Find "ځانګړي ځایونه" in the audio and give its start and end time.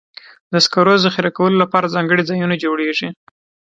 1.95-2.55